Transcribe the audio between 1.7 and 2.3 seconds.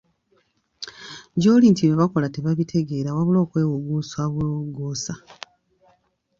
bye bakola